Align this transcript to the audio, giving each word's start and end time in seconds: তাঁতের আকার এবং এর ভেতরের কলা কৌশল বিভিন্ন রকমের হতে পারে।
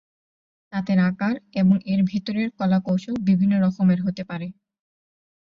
তাঁতের 0.73 0.99
আকার 1.01 1.35
এবং 1.53 1.75
এর 1.85 1.99
ভেতরের 2.03 2.47
কলা 2.51 2.79
কৌশল 2.79 3.15
বিভিন্ন 3.21 3.53
রকমের 3.65 3.99
হতে 4.01 4.23
পারে। 4.23 4.47